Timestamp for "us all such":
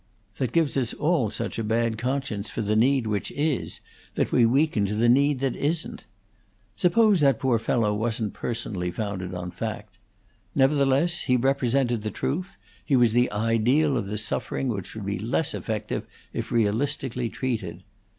0.77-1.59